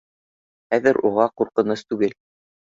[0.75, 2.17] Хәҙер уға ҡурҡыныс түгел